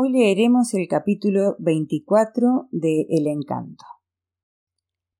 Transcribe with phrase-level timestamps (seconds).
[0.00, 3.84] Hoy leeremos el capítulo 24 de El Encanto.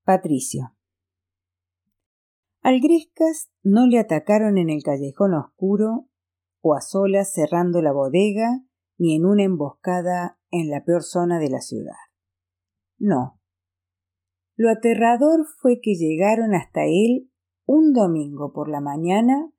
[0.04, 0.76] Patricio.
[2.62, 6.06] Al Grescas no le atacaron en el callejón oscuro
[6.60, 8.62] o a solas cerrando la bodega
[8.98, 11.98] ni en una emboscada en la peor zona de la ciudad.
[12.98, 13.40] No.
[14.54, 17.32] Lo aterrador fue que llegaron hasta él
[17.66, 19.50] un domingo por la mañana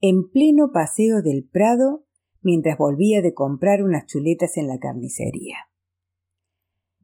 [0.00, 2.06] en pleno paseo del Prado
[2.42, 5.56] mientras volvía de comprar unas chuletas en la carnicería.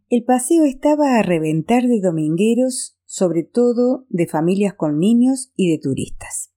[0.09, 5.78] El paseo estaba a reventar de domingueros, sobre todo de familias con niños y de
[5.78, 6.52] turistas.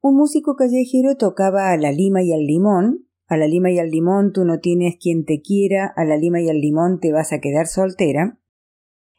[0.00, 3.90] Un músico callejero tocaba a la lima y al limón, a la lima y al
[3.90, 7.32] limón tú no tienes quien te quiera, a la lima y al limón te vas
[7.32, 8.38] a quedar soltera,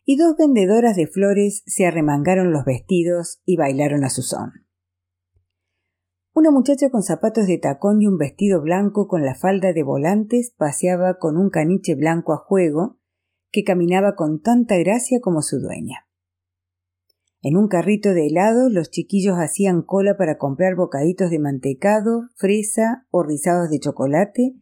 [0.05, 4.66] y dos vendedoras de flores se arremangaron los vestidos y bailaron a su son.
[6.37, 10.53] Una muchacha con zapatos de tacón y un vestido blanco con la falda de volantes
[10.55, 12.99] paseaba con un caniche blanco a juego
[13.49, 16.05] que caminaba con tanta gracia como su dueña.
[17.41, 23.07] En un carrito de helado los chiquillos hacían cola para comprar bocaditos de mantecado, fresa
[23.09, 24.53] o rizados de chocolate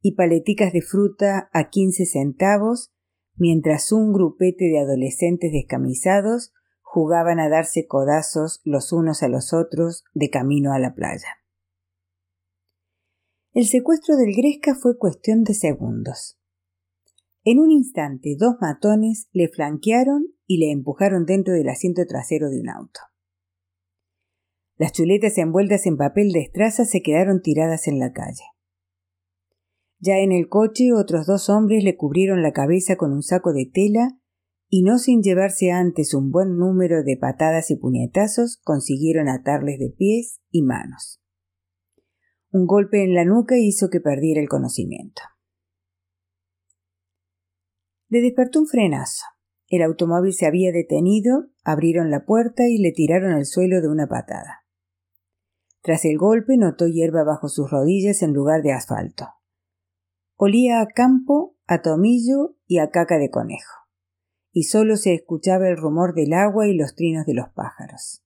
[0.00, 2.92] y paleticas de fruta a quince centavos,
[3.34, 6.52] mientras un grupete de adolescentes descamisados
[6.88, 11.28] jugaban a darse codazos los unos a los otros de camino a la playa.
[13.52, 16.38] El secuestro del Gresca fue cuestión de segundos.
[17.42, 22.60] En un instante dos matones le flanquearon y le empujaron dentro del asiento trasero de
[22.60, 23.00] un auto.
[24.76, 28.44] Las chuletas envueltas en papel de estraza se quedaron tiradas en la calle.
[29.98, 33.66] Ya en el coche otros dos hombres le cubrieron la cabeza con un saco de
[33.66, 34.20] tela
[34.68, 39.90] y no sin llevarse antes un buen número de patadas y puñetazos, consiguieron atarles de
[39.96, 41.22] pies y manos.
[42.50, 45.22] Un golpe en la nuca hizo que perdiera el conocimiento.
[48.08, 49.24] Le despertó un frenazo.
[49.68, 54.06] El automóvil se había detenido, abrieron la puerta y le tiraron al suelo de una
[54.06, 54.64] patada.
[55.82, 59.26] Tras el golpe notó hierba bajo sus rodillas en lugar de asfalto.
[60.36, 63.85] Olía a campo, a tomillo y a caca de conejo
[64.56, 68.24] y solo se escuchaba el rumor del agua y los trinos de los pájaros.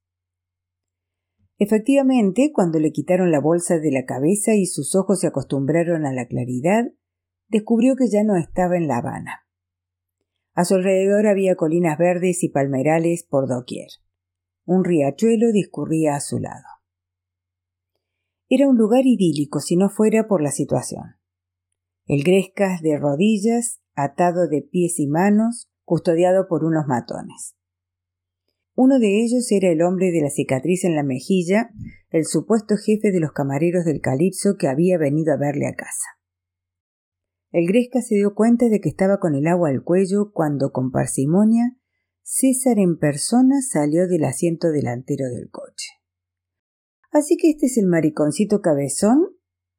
[1.58, 6.12] Efectivamente, cuando le quitaron la bolsa de la cabeza y sus ojos se acostumbraron a
[6.12, 6.84] la claridad,
[7.48, 9.44] descubrió que ya no estaba en La Habana.
[10.54, 13.88] A su alrededor había colinas verdes y palmerales por doquier.
[14.64, 16.62] Un riachuelo discurría a su lado.
[18.48, 21.16] Era un lugar idílico si no fuera por la situación.
[22.06, 27.56] El Grescas de rodillas, atado de pies y manos, custodiado por unos matones.
[28.76, 31.70] Uno de ellos era el hombre de la cicatriz en la mejilla,
[32.10, 36.06] el supuesto jefe de los camareros del Calipso que había venido a verle a casa.
[37.50, 40.92] El Gresca se dio cuenta de que estaba con el agua al cuello cuando, con
[40.92, 41.76] parsimonia,
[42.22, 45.88] César en persona salió del asiento delantero del coche.
[47.10, 49.26] Así que este es el mariconcito cabezón,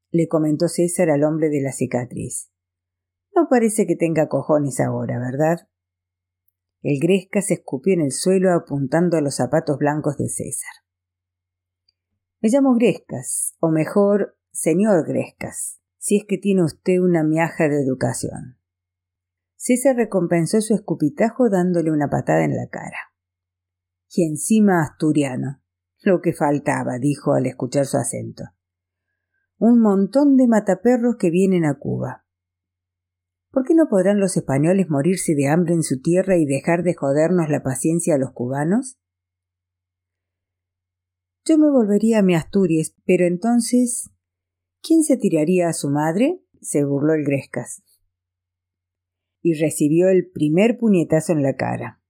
[0.10, 2.52] le comentó César al hombre de la cicatriz.
[3.34, 5.71] No parece que tenga cojones ahora, ¿verdad?
[6.82, 10.72] El Gresca se escupió en el suelo apuntando a los zapatos blancos de César.
[12.40, 17.84] Me llamo Grescas, o mejor, señor Grescas, si es que tiene usted una miaja de
[17.84, 18.58] educación.
[19.56, 23.14] César recompensó su escupitajo dándole una patada en la cara.
[24.10, 25.62] Y encima asturiano.
[26.02, 28.46] Lo que faltaba, dijo al escuchar su acento.
[29.60, 32.26] Un montón de mataperros que vienen a Cuba.
[33.52, 36.94] ¿Por qué no podrán los españoles morirse de hambre en su tierra y dejar de
[36.94, 38.98] jodernos la paciencia a los cubanos?
[41.46, 44.10] Yo me volvería a mi Asturias, pero entonces.
[44.82, 46.42] ¿Quién se tiraría a su madre?
[46.62, 47.84] se burló el Grescas.
[49.42, 52.02] Y recibió el primer puñetazo en la cara.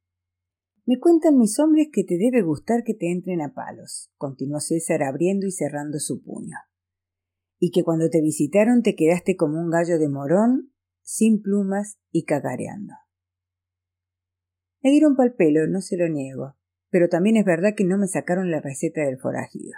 [0.86, 5.04] Me cuentan mis hombres que te debe gustar que te entren a palos, continuó César
[5.04, 6.58] abriendo y cerrando su puño.
[7.60, 12.26] Y que cuando te visitaron te quedaste como un gallo de morón sin plumas y
[12.26, 12.94] cagareando.
[14.82, 16.56] Me dieron pal pelo, no se lo niego,
[16.90, 19.74] pero también es verdad que no me sacaron la receta del forajido.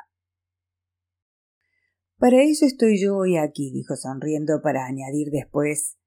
[2.17, 5.97] Para eso estoy yo hoy aquí, dijo sonriendo para añadir después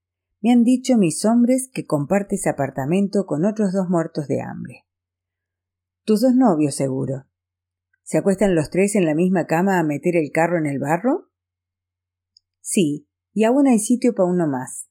[0.40, 4.84] me han dicho mis hombres que compartes apartamento con otros dos muertos de hambre.
[6.04, 7.24] Tus dos novios, seguro.
[8.04, 11.30] ¿Se acuestan los tres en la misma cama a meter el carro en el barro?
[12.60, 14.88] Sí, y aún hay sitio para uno más.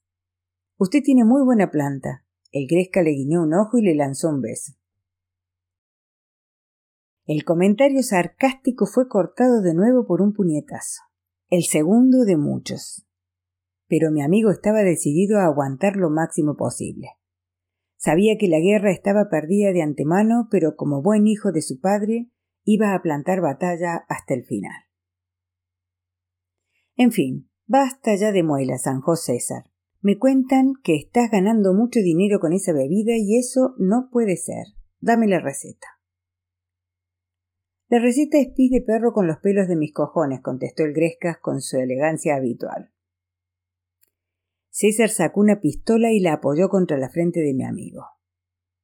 [0.78, 2.26] Usted tiene muy buena planta.
[2.52, 4.74] El Gresca le guiñó un ojo y le lanzó un beso.
[7.26, 11.02] El comentario sarcástico fue cortado de nuevo por un puñetazo,
[11.50, 13.02] el segundo de muchos.
[13.88, 17.10] pero mi amigo estaba decidido a aguantar lo máximo posible.
[17.98, 22.32] Sabía que la guerra estaba perdida de antemano, pero como buen hijo de su padre,
[22.64, 24.74] iba a plantar batalla hasta el final.
[26.96, 29.66] En fin, basta ya de muelas, zanjó César.
[30.06, 34.68] Me cuentan que estás ganando mucho dinero con esa bebida y eso no puede ser.
[35.00, 35.88] Dame la receta.
[37.90, 41.38] La receta es pis de perro con los pelos de mis cojones, contestó el Grescas
[41.42, 42.94] con su elegancia habitual.
[44.70, 48.06] César sacó una pistola y la apoyó contra la frente de mi amigo.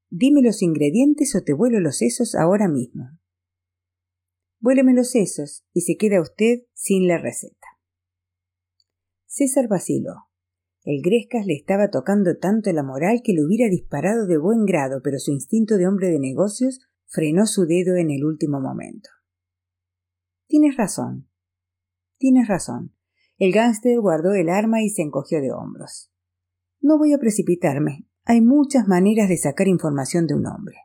[0.09, 3.11] Dime los ingredientes o te vuelo los sesos ahora mismo.
[4.59, 7.67] Vuéleme los sesos y se queda usted sin la receta.
[9.27, 10.30] César vaciló.
[10.83, 15.01] El Grescas le estaba tocando tanto la moral que le hubiera disparado de buen grado,
[15.03, 19.09] pero su instinto de hombre de negocios frenó su dedo en el último momento.
[20.47, 21.29] Tienes razón.
[22.17, 22.95] Tienes razón.
[23.37, 26.11] El gángster guardó el arma y se encogió de hombros.
[26.79, 28.07] No voy a precipitarme.
[28.25, 30.77] Hay muchas maneras de sacar información de un hombre.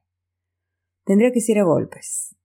[1.04, 2.36] Tendrá que ser a golpes.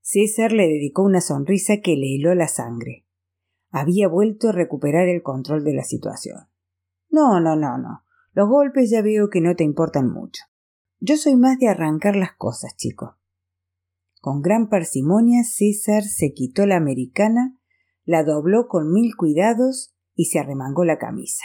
[0.00, 3.06] César le dedicó una sonrisa que le heló la sangre.
[3.70, 6.47] Había vuelto a recuperar el control de la situación.
[7.10, 8.04] No, no, no, no.
[8.32, 10.44] Los golpes ya veo que no te importan mucho.
[11.00, 13.18] Yo soy más de arrancar las cosas, chico.
[14.20, 17.56] Con gran parsimonia César se quitó la americana,
[18.04, 21.44] la dobló con mil cuidados y se arremangó la camisa.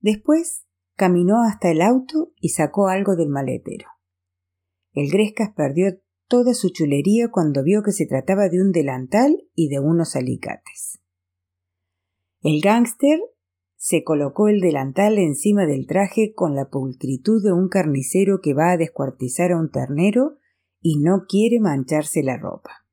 [0.00, 0.64] Después
[0.94, 3.88] caminó hasta el auto y sacó algo del maletero.
[4.92, 9.68] El Grescas perdió toda su chulería cuando vio que se trataba de un delantal y
[9.68, 11.00] de unos alicates.
[12.42, 13.18] El gángster
[13.82, 18.72] se colocó el delantal encima del traje con la pulcritud de un carnicero que va
[18.72, 20.36] a descuartizar a un ternero
[20.82, 22.84] y no quiere mancharse la ropa.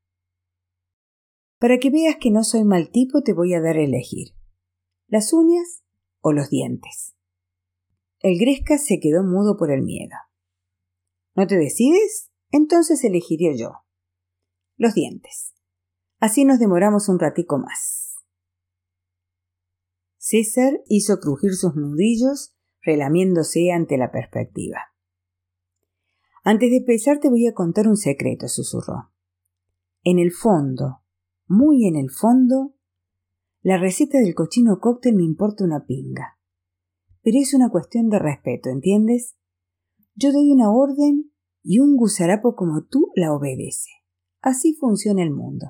[1.59, 4.29] Para que veas que no soy mal tipo te voy a dar a elegir
[5.07, 5.83] las uñas
[6.21, 7.17] o los dientes.
[8.19, 10.15] El Gresca se quedó mudo por el miedo.
[11.35, 12.31] ¿No te decides?
[12.49, 13.71] Entonces elegiré yo.
[14.77, 15.53] Los dientes.
[16.19, 18.06] Así nos demoramos un ratico más.
[20.29, 24.79] César hizo crujir sus nudillos, relamiéndose ante la perspectiva.
[26.43, 29.13] Antes de empezar te voy a contar un secreto, susurró.
[30.03, 30.97] En el fondo,
[31.47, 32.75] muy en el fondo,
[33.61, 36.37] la receta del cochino cóctel me importa una pinga.
[37.21, 39.37] Pero es una cuestión de respeto, ¿entiendes?
[40.13, 41.31] Yo doy una orden
[41.63, 43.91] y un gusarapo como tú la obedece.
[44.41, 45.67] Así funciona el mundo.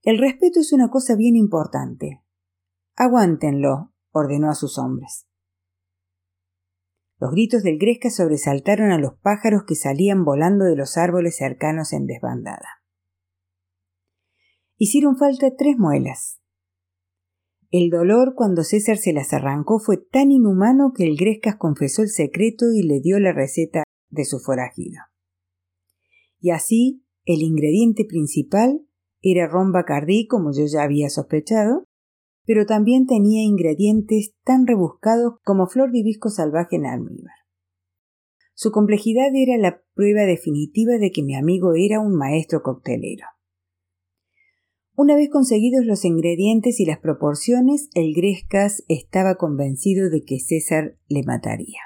[0.00, 2.22] El respeto es una cosa bien importante,
[2.96, 5.26] Aguántenlo, ordenó a sus hombres.
[7.18, 11.92] Los gritos del Gresca sobresaltaron a los pájaros que salían volando de los árboles cercanos
[11.92, 12.82] en desbandada.
[14.76, 16.40] Hicieron falta tres muelas.
[17.70, 22.08] El dolor cuando César se las arrancó fue tan inhumano que el Grescas confesó el
[22.08, 25.00] secreto y le dio la receta de su forajido.
[26.40, 28.84] Y así, el ingrediente principal
[29.22, 31.84] era ron bacardí, como yo ya había sospechado,
[32.44, 37.34] pero también tenía ingredientes tan rebuscados como flor de hibisco salvaje en almíbar.
[38.54, 43.26] Su complejidad era la prueba definitiva de que mi amigo era un maestro coctelero.
[44.94, 50.98] Una vez conseguidos los ingredientes y las proporciones, el Grescas estaba convencido de que César
[51.08, 51.80] le mataría.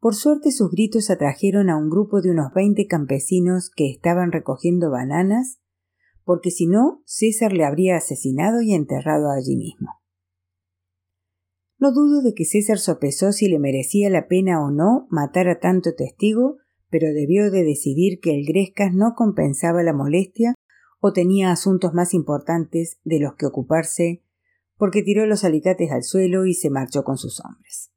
[0.00, 4.90] Por suerte sus gritos atrajeron a un grupo de unos veinte campesinos que estaban recogiendo
[4.90, 5.60] bananas
[6.28, 9.88] porque si no, César le habría asesinado y enterrado allí mismo.
[11.78, 15.58] No dudo de que César sopesó si le merecía la pena o no matar a
[15.58, 16.58] tanto testigo,
[16.90, 20.52] pero debió de decidir que el Grescas no compensaba la molestia
[21.00, 24.22] o tenía asuntos más importantes de los que ocuparse,
[24.76, 27.90] porque tiró los alicates al suelo y se marchó con sus hombres.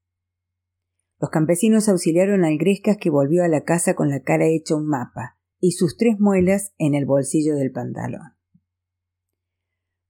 [1.19, 4.87] Los campesinos auxiliaron al Grescas que volvió a la casa con la cara hecha un
[4.87, 8.33] mapa, y sus tres muelas en el bolsillo del pantalón.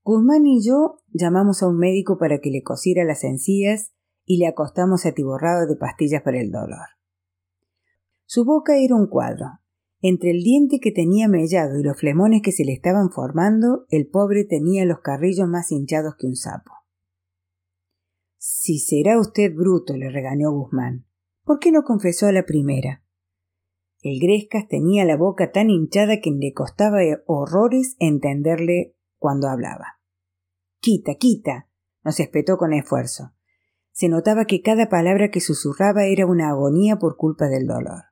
[0.03, 3.91] Guzmán y yo llamamos a un médico para que le cosiera las encías
[4.25, 6.87] y le acostamos atiborrado de pastillas para el dolor.
[8.25, 9.45] Su boca era un cuadro.
[9.99, 14.07] Entre el diente que tenía mellado y los flemones que se le estaban formando, el
[14.07, 16.71] pobre tenía los carrillos más hinchados que un sapo.
[18.37, 21.05] Si será usted bruto, le regañó Guzmán.
[21.43, 23.03] ¿Por qué no confesó a la primera?
[24.01, 29.99] El Grescas tenía la boca tan hinchada que le costaba horrores entenderle cuando hablaba.
[30.79, 31.69] Quita, quita.
[32.03, 33.33] nos espetó con esfuerzo.
[33.91, 38.05] Se notaba que cada palabra que susurraba era una agonía por culpa del dolor.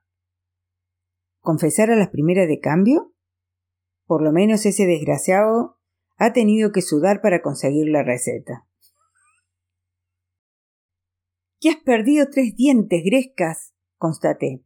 [1.40, 3.12] ¿Confesar a las primeras de cambio?
[4.06, 5.78] Por lo menos ese desgraciado
[6.16, 8.68] Ha tenido que sudar para conseguir la receta.
[11.58, 13.74] ¿Que has perdido tres dientes, Grescas?
[13.96, 14.62] constaté.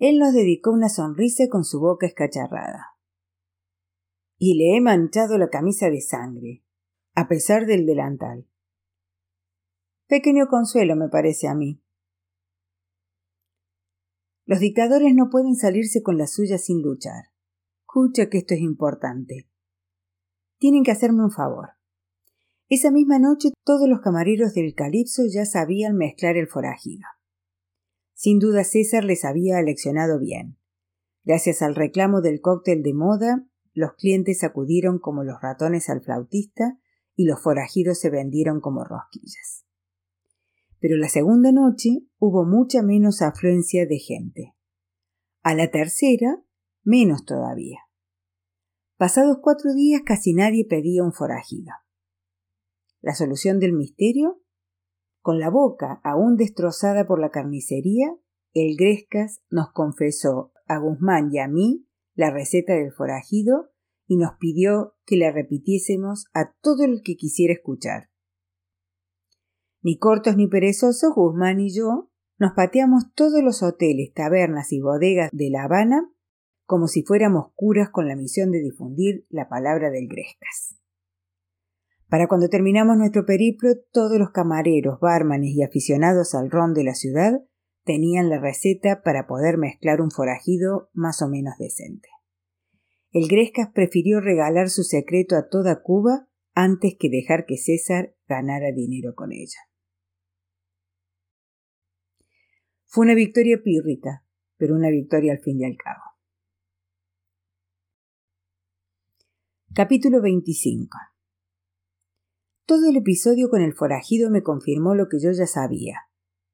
[0.00, 2.96] Él nos dedicó una sonrisa con su boca escacharrada.
[4.36, 6.64] Y le he manchado la camisa de sangre,
[7.14, 8.46] a pesar del delantal.
[10.06, 11.82] Pequeño consuelo me parece a mí.
[14.46, 17.24] Los dictadores no pueden salirse con la suya sin luchar.
[17.80, 19.50] Escucha que esto es importante.
[20.58, 21.70] Tienen que hacerme un favor.
[22.68, 27.04] Esa misma noche todos los camareros del Calipso ya sabían mezclar el forajido.
[28.18, 30.58] Sin duda César les había aleccionado bien.
[31.22, 36.80] Gracias al reclamo del cóctel de moda, los clientes acudieron como los ratones al flautista
[37.14, 39.64] y los forajidos se vendieron como rosquillas.
[40.80, 44.56] Pero la segunda noche hubo mucha menos afluencia de gente.
[45.44, 46.42] A la tercera,
[46.82, 47.78] menos todavía.
[48.96, 51.70] Pasados cuatro días casi nadie pedía un forajido.
[53.00, 54.42] La solución del misterio
[55.28, 58.16] con la boca aún destrozada por la carnicería,
[58.54, 63.68] el Grescas nos confesó a Guzmán y a mí la receta del forajido
[64.06, 68.08] y nos pidió que la repitiésemos a todo el que quisiera escuchar.
[69.82, 75.28] Ni cortos ni perezosos, Guzmán y yo nos pateamos todos los hoteles, tabernas y bodegas
[75.30, 76.10] de La Habana
[76.64, 80.78] como si fuéramos curas con la misión de difundir la palabra del Grescas.
[82.08, 86.94] Para cuando terminamos nuestro periplo, todos los camareros, bármanes y aficionados al ron de la
[86.94, 87.42] ciudad
[87.84, 92.08] tenían la receta para poder mezclar un forajido más o menos decente.
[93.12, 98.72] El Grescas prefirió regalar su secreto a toda Cuba antes que dejar que César ganara
[98.72, 99.60] dinero con ella.
[102.86, 104.24] Fue una victoria pírrica,
[104.56, 106.02] pero una victoria al fin y al cabo.
[109.74, 110.96] Capítulo 25
[112.68, 116.02] todo el episodio con el forajido me confirmó lo que yo ya sabía,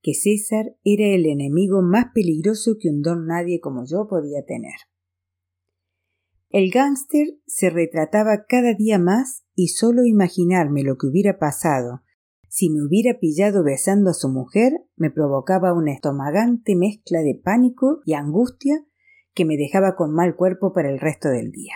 [0.01, 4.77] que César era el enemigo más peligroso que un don nadie como yo podía tener.
[6.51, 12.03] El gángster se retrataba cada día más y solo imaginarme lo que hubiera pasado
[12.49, 18.03] si me hubiera pillado besando a su mujer me provocaba una estomagante mezcla de pánico
[18.05, 18.87] y angustia
[19.35, 21.75] que me dejaba con mal cuerpo para el resto del día.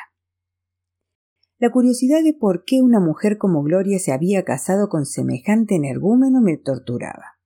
[1.60, 6.40] La curiosidad de por qué una mujer como Gloria se había casado con semejante energúmeno
[6.40, 7.38] me torturaba.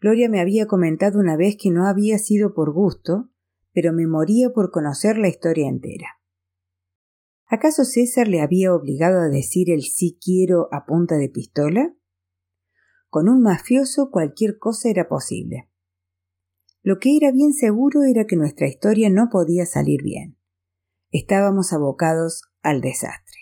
[0.00, 3.30] Gloria me había comentado una vez que no había sido por gusto,
[3.72, 6.20] pero me moría por conocer la historia entera.
[7.46, 11.94] ¿Acaso César le había obligado a decir el sí quiero a punta de pistola?
[13.08, 15.70] Con un mafioso cualquier cosa era posible.
[16.82, 20.36] Lo que era bien seguro era que nuestra historia no podía salir bien.
[21.12, 23.38] Estábamos abocados al desastre.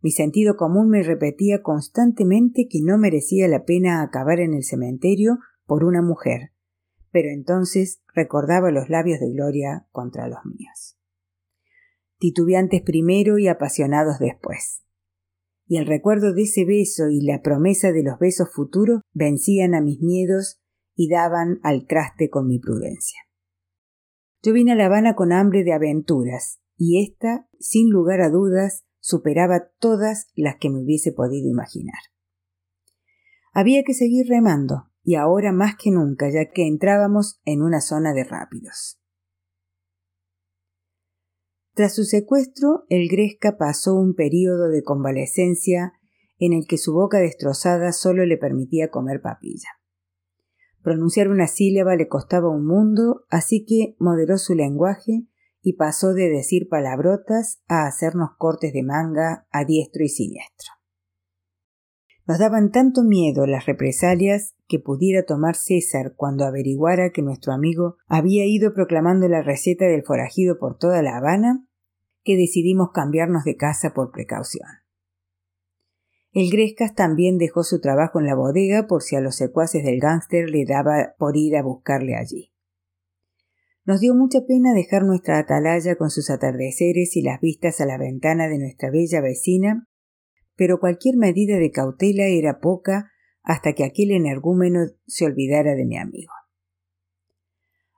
[0.00, 5.38] Mi sentido común me repetía constantemente que no merecía la pena acabar en el cementerio
[5.66, 6.52] por una mujer,
[7.10, 10.96] pero entonces recordaba los labios de Gloria contra los míos.
[12.18, 14.84] Titubeantes primero y apasionados después.
[15.66, 19.80] Y el recuerdo de ese beso y la promesa de los besos futuros vencían a
[19.80, 20.60] mis miedos
[20.94, 23.18] y daban al traste con mi prudencia.
[24.42, 28.84] Yo vine a La Habana con hambre de aventuras, y ésta, sin lugar a dudas,
[29.00, 31.98] superaba todas las que me hubiese podido imaginar.
[33.52, 38.12] Había que seguir remando, y ahora más que nunca, ya que entrábamos en una zona
[38.12, 38.98] de rápidos.
[41.74, 45.92] Tras su secuestro, el Gresca pasó un período de convalecencia
[46.38, 49.68] en el que su boca destrozada solo le permitía comer papilla.
[50.82, 55.26] Pronunciar una sílaba le costaba un mundo, así que moderó su lenguaje
[55.64, 60.72] y pasó de decir palabrotas a hacernos cortes de manga a diestro y siniestro.
[62.26, 67.96] Nos daban tanto miedo las represalias que pudiera tomar César cuando averiguara que nuestro amigo
[68.06, 71.66] había ido proclamando la receta del forajido por toda La Habana,
[72.22, 74.68] que decidimos cambiarnos de casa por precaución.
[76.32, 80.00] El Grescas también dejó su trabajo en la bodega por si a los secuaces del
[80.00, 82.53] gángster le daba por ir a buscarle allí.
[83.86, 87.98] Nos dio mucha pena dejar nuestra atalaya con sus atardeceres y las vistas a la
[87.98, 89.86] ventana de nuestra bella vecina,
[90.56, 93.10] pero cualquier medida de cautela era poca
[93.42, 96.32] hasta que aquel energúmeno se olvidara de mi amigo.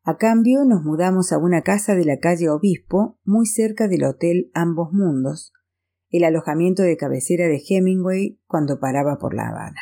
[0.03, 4.51] A cambio nos mudamos a una casa de la calle Obispo, muy cerca del hotel
[4.55, 5.53] Ambos Mundos,
[6.11, 9.81] el alojamiento de cabecera de Hemingway cuando paraba por La Habana.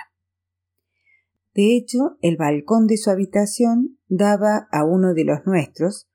[1.54, 6.08] De hecho, el balcón de su habitación daba a uno de los nuestros,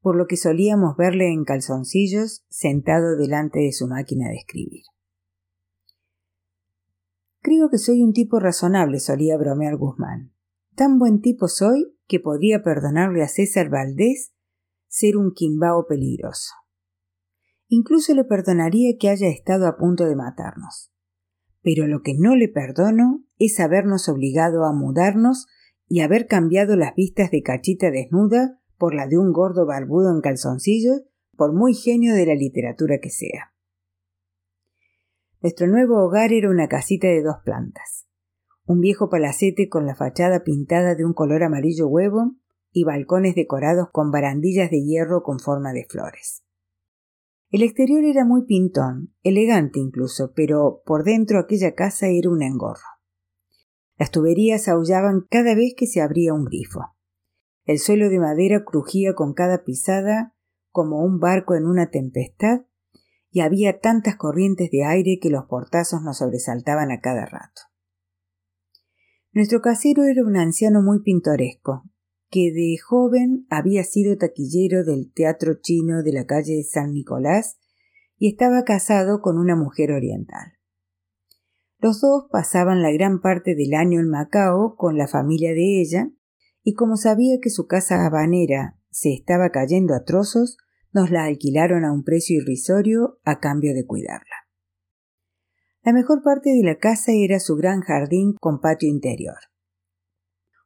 [0.00, 4.82] por lo que solíamos verle en calzoncillos sentado delante de su máquina de escribir.
[7.40, 10.32] Creo que soy un tipo razonable, solía bromear Guzmán.
[10.74, 14.34] Tan buen tipo soy que podría perdonarle a César Valdés
[14.88, 16.52] ser un quimbao peligroso.
[17.68, 20.92] Incluso le perdonaría que haya estado a punto de matarnos.
[21.62, 25.46] Pero lo que no le perdono es habernos obligado a mudarnos
[25.88, 30.20] y haber cambiado las vistas de cachita desnuda por la de un gordo barbudo en
[30.20, 31.02] calzoncillos,
[31.36, 33.52] por muy genio de la literatura que sea.
[35.40, 38.06] Nuestro nuevo hogar era una casita de dos plantas,
[38.66, 42.36] un viejo palacete con la fachada pintada de un color amarillo huevo
[42.72, 46.44] y balcones decorados con barandillas de hierro con forma de flores.
[47.50, 52.93] El exterior era muy pintón, elegante incluso, pero por dentro aquella casa era un engorro.
[53.96, 56.80] Las tuberías aullaban cada vez que se abría un grifo.
[57.64, 60.34] El suelo de madera crujía con cada pisada
[60.70, 62.62] como un barco en una tempestad,
[63.30, 67.62] y había tantas corrientes de aire que los portazos nos sobresaltaban a cada rato.
[69.32, 71.82] Nuestro casero era un anciano muy pintoresco,
[72.30, 77.58] que de joven había sido taquillero del teatro chino de la calle de San Nicolás
[78.18, 80.54] y estaba casado con una mujer oriental.
[81.84, 86.10] Los dos pasaban la gran parte del año en Macao con la familia de ella,
[86.62, 90.56] y como sabía que su casa habanera se estaba cayendo a trozos,
[90.94, 94.48] nos la alquilaron a un precio irrisorio a cambio de cuidarla.
[95.82, 99.36] La mejor parte de la casa era su gran jardín con patio interior.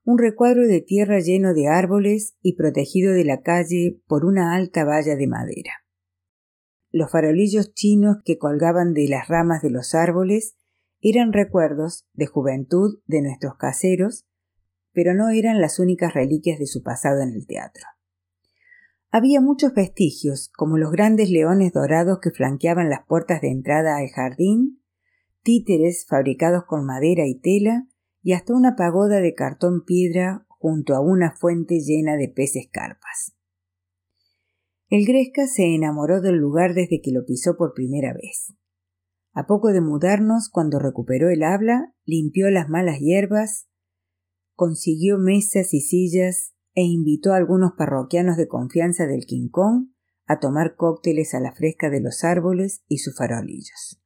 [0.05, 4.85] Un recuadro de tierra lleno de árboles y protegido de la calle por una alta
[4.85, 5.73] valla de madera.
[6.93, 10.55] Los farolillos chinos que colgaban de las ramas de los árboles
[11.01, 14.27] eran recuerdos de juventud de nuestros caseros,
[14.93, 17.85] pero no eran las únicas reliquias de su pasado en el teatro.
[19.11, 24.09] Había muchos vestigios, como los grandes leones dorados que flanqueaban las puertas de entrada al
[24.09, 24.83] jardín
[25.43, 27.87] títeres fabricados con madera y tela
[28.23, 33.35] y hasta una pagoda de cartón piedra junto a una fuente llena de peces carpas.
[34.91, 38.53] El Gresca se enamoró del lugar desde que lo pisó por primera vez.
[39.33, 43.69] A poco de mudarnos, cuando recuperó el habla, limpió las malas hierbas,
[44.55, 49.95] consiguió mesas y sillas e invitó a algunos parroquianos de confianza del Quincón
[50.27, 54.03] a tomar cócteles a la fresca de los árboles y sus farolillos.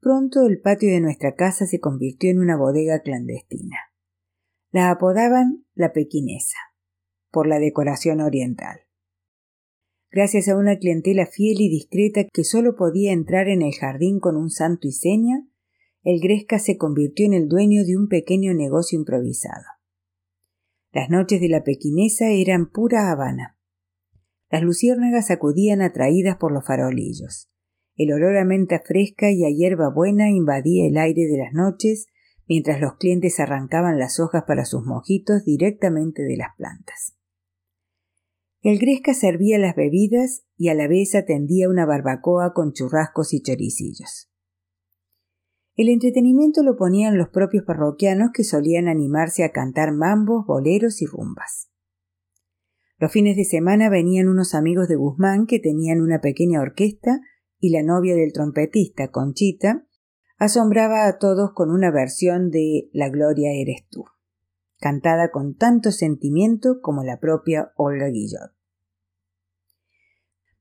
[0.00, 3.76] Pronto el patio de nuestra casa se convirtió en una bodega clandestina.
[4.70, 6.56] La apodaban la pequinesa,
[7.30, 8.80] por la decoración oriental.
[10.12, 14.36] Gracias a una clientela fiel y discreta que solo podía entrar en el jardín con
[14.36, 15.46] un santo y seña,
[16.02, 19.64] el Gresca se convirtió en el dueño de un pequeño negocio improvisado.
[20.92, 23.56] Las noches de la pequinesa eran pura Habana.
[24.50, 27.48] Las luciérnagas acudían atraídas por los farolillos.
[27.94, 32.06] El olor a menta fresca y a hierba buena invadía el aire de las noches
[32.48, 37.19] mientras los clientes arrancaban las hojas para sus mojitos directamente de las plantas.
[38.62, 43.40] El Gresca servía las bebidas y a la vez atendía una barbacoa con churrascos y
[43.40, 44.30] choricillos.
[45.76, 51.06] El entretenimiento lo ponían los propios parroquianos que solían animarse a cantar mambos, boleros y
[51.06, 51.70] rumbas.
[52.98, 57.22] Los fines de semana venían unos amigos de Guzmán que tenían una pequeña orquesta
[57.58, 59.86] y la novia del trompetista, Conchita,
[60.36, 64.04] asombraba a todos con una versión de La Gloria eres tú,
[64.80, 68.52] cantada con tanto sentimiento como la propia Olga Guillot.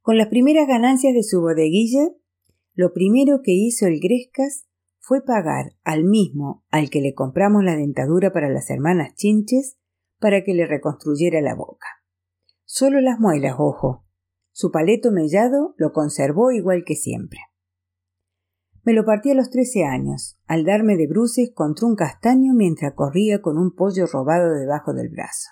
[0.02, 2.10] Con las primeras ganancias de su bodeguilla,
[2.74, 4.68] lo primero que hizo el Grescas
[5.00, 9.78] fue pagar al mismo al que le compramos la dentadura para las hermanas Chinches
[10.20, 11.88] para que le reconstruyera la boca.
[12.66, 14.06] Solo las muelas, ojo,
[14.52, 17.40] su paleto mellado lo conservó igual que siempre.
[18.84, 22.94] Me lo partí a los trece años, al darme de bruces contra un castaño mientras
[22.94, 25.50] corría con un pollo robado debajo del brazo.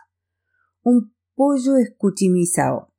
[0.82, 2.94] Un pollo escuchimizao,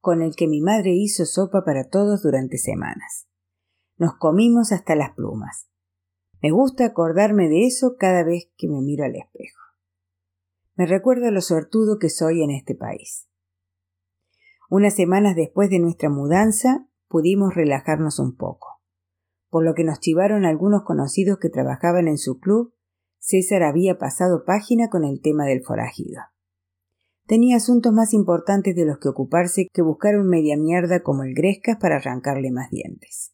[0.00, 3.28] con el que mi madre hizo sopa para todos durante semanas.
[3.98, 5.68] Nos comimos hasta las plumas.
[6.42, 9.60] Me gusta acordarme de eso cada vez que me miro al espejo.
[10.74, 13.28] Me recuerda lo sortudo que soy en este país.
[14.68, 18.75] Unas semanas después de nuestra mudanza pudimos relajarnos un poco.
[19.48, 22.74] Por lo que nos chivaron algunos conocidos que trabajaban en su club,
[23.18, 26.20] César había pasado página con el tema del forajido.
[27.26, 31.34] Tenía asuntos más importantes de los que ocuparse que buscar un media mierda como el
[31.34, 33.32] Grescas para arrancarle más dientes.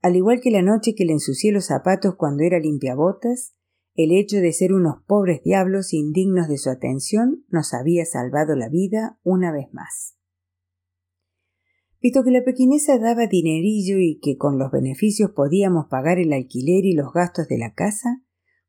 [0.00, 3.54] Al igual que la noche que le ensucié los zapatos cuando era limpiabotas,
[3.94, 8.70] El hecho de ser unos pobres diablos indignos de su atención nos había salvado la
[8.70, 10.16] vida una vez más.
[12.02, 16.84] Visto que la pequinesa daba dinerillo y que con los beneficios podíamos pagar el alquiler
[16.84, 18.20] y los gastos de la casa,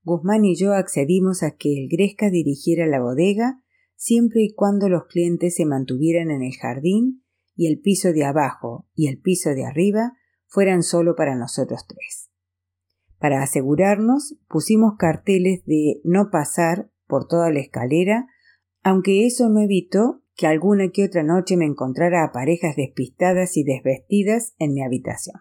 [0.04, 3.64] Guzmán y yo accedimos a que el Gresca dirigiera la bodega
[3.96, 7.24] siempre y cuando los clientes se mantuvieran en el jardín
[7.56, 10.14] y el piso de abajo y el piso de arriba
[10.46, 12.30] fueran solo para nosotros tres.
[13.18, 18.28] Para asegurarnos, pusimos carteles de no pasar por toda la escalera,
[18.84, 23.64] aunque eso no evitó que alguna que otra noche me encontrara a parejas despistadas y
[23.64, 25.36] desvestidas en mi habitación.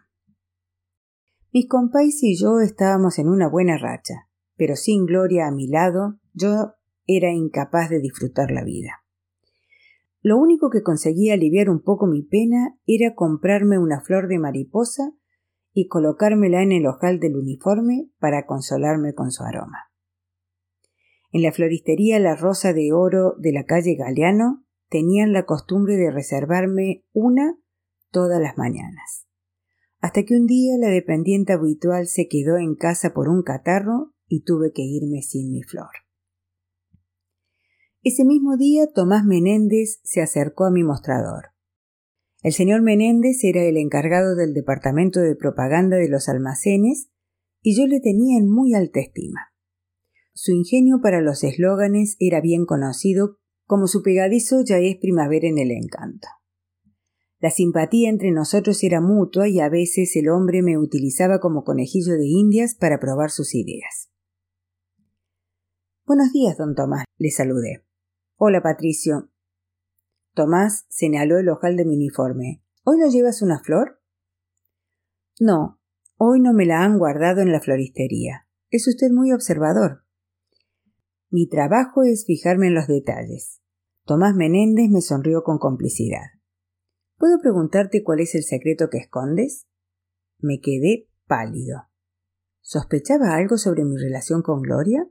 [1.53, 6.19] Mis compais y yo estábamos en una buena racha, pero sin Gloria a mi lado
[6.33, 6.75] yo
[7.07, 9.03] era incapaz de disfrutar la vida.
[10.23, 15.13] Lo único que conseguía aliviar un poco mi pena era comprarme una flor de mariposa
[15.73, 19.91] y colocármela en el ojal del uniforme para consolarme con su aroma.
[21.33, 24.62] En la floristería La Rosa de Oro de la calle Galeano
[24.93, 27.59] tenían la costumbre de reservarme una
[28.11, 29.27] todas las mañanas.
[30.01, 34.45] Hasta que un día la dependiente habitual se quedó en casa por un catarro y
[34.45, 35.89] tuve que irme sin mi flor.
[38.03, 41.47] Ese mismo día Tomás Menéndez se acercó a mi mostrador.
[42.43, 47.09] El señor Menéndez era el encargado del departamento de propaganda de los almacenes
[47.63, 49.53] y yo le tenía en muy alta estima.
[50.35, 55.59] Su ingenio para los eslóganes era bien conocido como su pegadizo ya es primavera en
[55.59, 56.29] el encanto.
[57.43, 62.13] La simpatía entre nosotros era mutua y a veces el hombre me utilizaba como conejillo
[62.13, 64.11] de indias para probar sus ideas.
[66.07, 67.85] Buenos días, don Tomás, le saludé.
[68.37, 69.31] Hola, Patricio.
[70.35, 72.63] Tomás señaló el ojal de mi uniforme.
[72.85, 74.01] ¿Hoy no llevas una flor?
[75.41, 75.81] No,
[76.17, 78.47] hoy no me la han guardado en la floristería.
[78.71, 80.02] Es usted muy observador.
[81.33, 83.63] Mi trabajo es fijarme en los detalles.
[84.05, 86.27] Tomás Menéndez me sonrió con complicidad.
[87.17, 89.67] ¿Puedo preguntarte cuál es el secreto que escondes?
[90.41, 91.85] Me quedé pálido.
[92.61, 95.09] ¿Sospechaba algo sobre mi relación con Gloria?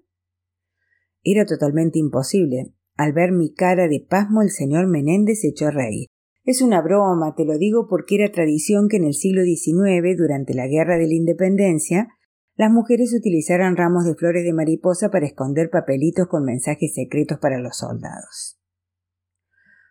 [1.24, 2.76] Era totalmente imposible.
[2.98, 6.06] Al ver mi cara de pasmo, el señor Menéndez se echó a reír.
[6.44, 10.54] Es una broma, te lo digo porque era tradición que en el siglo XIX, durante
[10.54, 12.10] la Guerra de la Independencia,
[12.62, 17.58] las mujeres utilizaran ramos de flores de mariposa para esconder papelitos con mensajes secretos para
[17.58, 18.62] los soldados.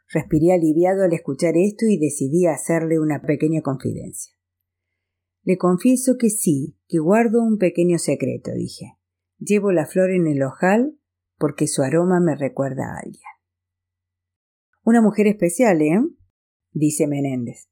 [0.09, 4.37] Respiré aliviado al escuchar esto y decidí hacerle una pequeña confidencia.
[5.43, 8.93] Le confieso que sí, que guardo un pequeño secreto, dije.
[9.41, 10.97] Llevo la flor en el ojal
[11.39, 13.25] porque su aroma me recuerda a alguien.
[14.85, 16.01] Una mujer especial, ¿eh?
[16.71, 17.69] dice Menéndez.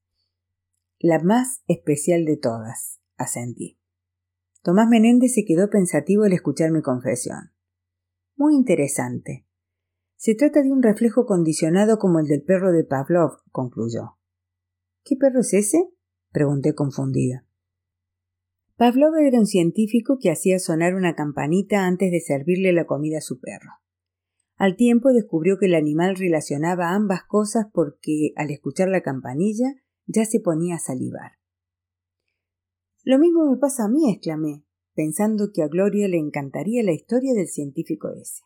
[0.98, 3.77] La más especial de todas, asentí.
[4.68, 7.52] Tomás Menéndez se quedó pensativo al escuchar mi confesión.
[8.36, 9.46] Muy interesante.
[10.16, 14.18] Se trata de un reflejo condicionado como el del perro de Pavlov, concluyó.
[15.04, 15.88] ¿Qué perro es ese?
[16.32, 17.46] pregunté confundida.
[18.76, 23.22] Pavlov era un científico que hacía sonar una campanita antes de servirle la comida a
[23.22, 23.70] su perro.
[24.56, 30.26] Al tiempo descubrió que el animal relacionaba ambas cosas porque, al escuchar la campanilla, ya
[30.26, 31.37] se ponía a salivar.
[33.08, 37.32] Lo mismo me pasa a mí, exclamé, pensando que a Gloria le encantaría la historia
[37.32, 38.42] del científico ese.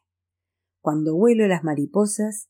[0.80, 2.48] Cuando vuelo las mariposas,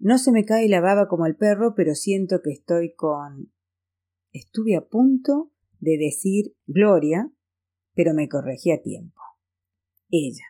[0.00, 3.52] no se me cae la baba como el perro, pero siento que estoy con.
[4.32, 7.32] Estuve a punto de decir Gloria,
[7.94, 9.20] pero me corregí a tiempo.
[10.10, 10.46] Ella.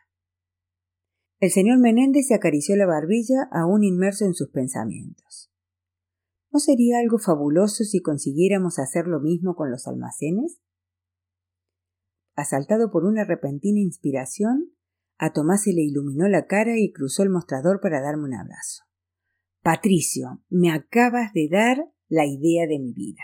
[1.39, 5.51] El señor Menéndez se acarició la barbilla aún inmerso en sus pensamientos.
[6.51, 10.62] ¿No sería algo fabuloso si consiguiéramos hacer lo mismo con los almacenes?
[12.35, 14.73] Asaltado por una repentina inspiración,
[15.17, 18.83] a Tomás se le iluminó la cara y cruzó el mostrador para darme un abrazo.
[19.61, 23.23] Patricio, me acabas de dar la idea de mi vida.